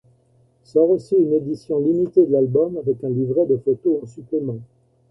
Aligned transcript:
Sort 0.63 0.89
aussi 0.89 1.13
une 1.15 1.33
édition 1.33 1.77
limitée 1.79 2.25
de 2.25 2.31
l'album 2.31 2.75
avec 2.79 3.03
un 3.03 3.09
livret 3.09 3.45
de 3.45 3.57
photos 3.57 3.99
en 4.01 4.07
supplément. 4.07 4.57